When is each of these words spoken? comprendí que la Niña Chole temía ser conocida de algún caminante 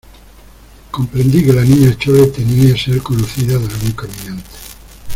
comprendí 0.89 1.45
que 1.45 1.53
la 1.53 1.61
Niña 1.61 1.95
Chole 1.95 2.25
temía 2.25 2.75
ser 2.75 3.03
conocida 3.03 3.59
de 3.59 3.65
algún 3.71 3.91
caminante 3.91 4.49